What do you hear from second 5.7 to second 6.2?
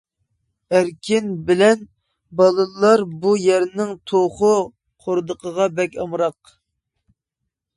بەك